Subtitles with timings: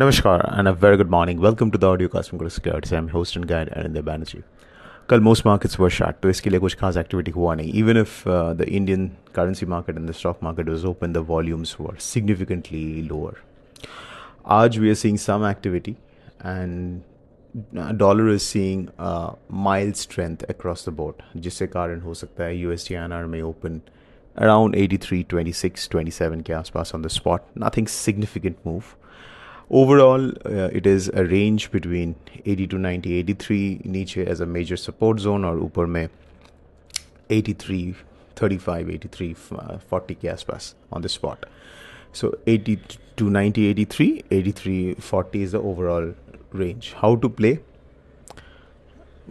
[0.00, 1.40] नमस्कार and a very good morning.
[1.44, 2.90] Welcome to the audio cast from Securities.
[2.90, 4.42] I'm host and guide Arindam Banerjee.
[5.08, 8.14] कल most markets were shut तो इसके लिए कुछ खास activity हुआ नहीं even if
[8.26, 9.02] uh, the Indian
[9.38, 13.32] currency market and the stock market was open the volumes were significantly lower
[14.58, 15.94] आज we are seeing some activity
[16.52, 17.02] and
[17.82, 19.32] uh, dollar is seeing uh,
[19.68, 23.76] mild strength across the board जिससे कारण हो सकता है USD INR में open
[24.46, 28.96] around 83 26 27 के आसपास on the spot nothing significant move
[29.72, 34.76] Overall, uh, it is a range between 80 to 90, 83 नीचे as a major
[34.76, 36.08] support zone और ऊपर में
[37.30, 37.94] 83,
[38.36, 41.46] 35, 83, uh, 40 के आसपास on the spot.
[42.12, 42.78] So 80
[43.16, 46.14] to 90, 83, 83, 40 is the overall
[46.52, 46.92] range.
[47.02, 47.60] How to play?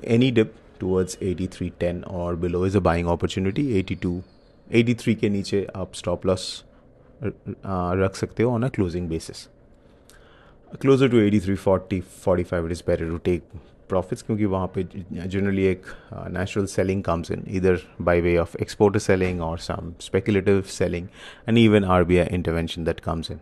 [0.06, 3.74] Any dip towards 83, 10 or below is a buying opportunity.
[3.76, 4.24] 82,
[4.72, 6.50] 83 के नीचे आप stop loss
[7.24, 9.48] रख सकते हो on a closing basis.
[10.80, 13.44] closer to 83 40 45 it is better to take
[13.90, 14.84] profits क्योंकि वहाँ पे
[15.28, 17.78] generally एक uh, natural selling comes in either
[18.10, 21.10] by way of exporter selling or some speculative selling
[21.48, 23.40] and even RBI intervention that comes in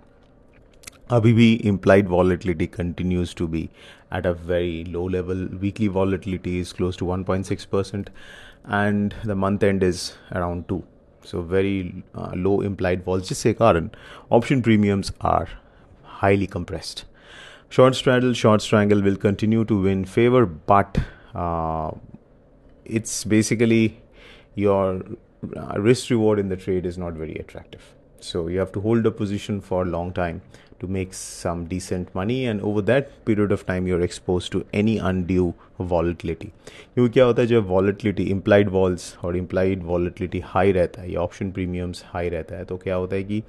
[1.11, 3.69] अभी भी implied volatility continues to be
[4.11, 8.09] at a very low level weekly volatility is close to 1.6 percent
[8.79, 10.01] and the month end is
[10.39, 10.83] around 2
[11.23, 13.89] so very uh, low implied vols जिससे कारण
[14.39, 15.47] option premiums are
[16.23, 17.05] highly compressed
[17.71, 20.97] Short straddle, short strangle will continue to win favor, but
[21.35, 21.91] uh,
[22.85, 23.99] it's basically
[24.55, 25.03] your
[25.55, 27.81] uh, risk reward in the trade is not very attractive.
[28.19, 30.41] So you have to hold a position for a long time
[30.79, 34.97] to make some decent money, and over that period of time, you're exposed to any
[34.97, 36.51] undue volatility.
[36.95, 41.27] क्योंकि क्या होता है जब volatility implied vols और implied volatility high रहता है या
[41.27, 43.43] option premiums high रहता है तो क्या होता है कि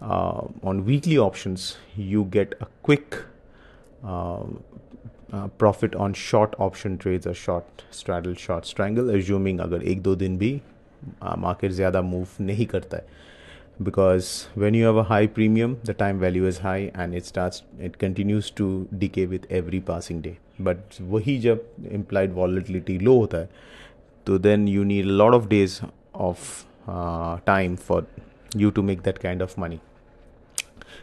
[0.00, 3.24] uh, on weekly options you get a quick
[5.58, 10.36] profit on short option trades और short straddle short strangle assuming अगर एक दो दिन
[10.38, 10.60] भी
[11.24, 13.24] मार्केट ज़्यादा मूव नहीं करता है
[13.82, 17.62] because when you have a high premium the time value is high and it starts
[17.78, 21.66] it continues to decay with every passing day but वही जब
[21.98, 23.48] implied volatility low होता है
[24.26, 25.80] तो then you need a lot of days
[26.14, 28.04] of uh, time for
[28.54, 29.80] you to make that kind of money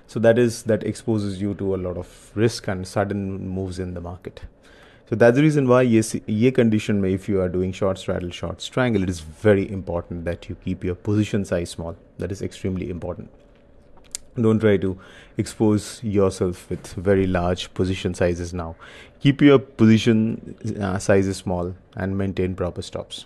[0.07, 3.93] so that is that exposes you to a lot of risk and sudden moves in
[3.93, 4.41] the market
[5.09, 8.29] so that's the reason why yes ye condition may if you are doing short straddle
[8.29, 12.41] short strangle it is very important that you keep your position size small that is
[12.41, 13.29] extremely important
[14.41, 14.97] don't try to
[15.37, 18.75] expose yourself with very large position sizes now
[19.19, 23.25] keep your position uh, sizes small and maintain proper stops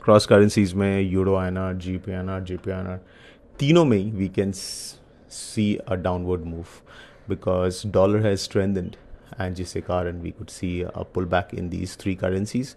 [0.00, 3.00] cross currencies may euro INR, GBP INR,
[3.58, 4.52] तीनों में we can
[5.32, 6.82] see a downward move
[7.28, 8.96] because dollar has strengthened
[9.38, 12.76] and जिससे कारण we could see a pullback in these three currencies.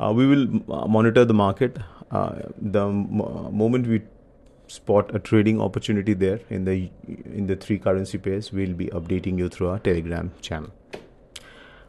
[0.00, 1.78] Uh, we will uh, monitor the market.
[2.10, 4.00] Uh, the moment we
[4.66, 9.38] spot a trading opportunity there in the in the three currency pairs, we'll be updating
[9.38, 10.70] you through our Telegram channel.